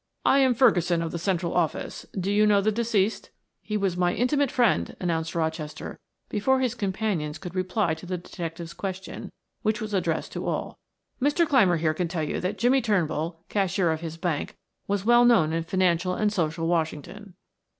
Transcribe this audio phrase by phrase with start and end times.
[0.25, 2.07] "I am Ferguson of the Central Office.
[2.19, 3.29] Do you know the deceased?"
[3.61, 8.73] "He was my intimate friend," announced Rochester before his companions could reply to the detective's
[8.73, 10.79] question, which was addressed to all.
[11.21, 11.47] "Mr.
[11.47, 15.53] Clymer, here, can tell you that Jimmie Turnbull, cashier of his bank, was well known
[15.53, 17.35] in financial and social Washington."